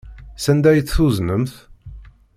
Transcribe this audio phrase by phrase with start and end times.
[0.43, 1.53] Sanda ay t-tuznemt?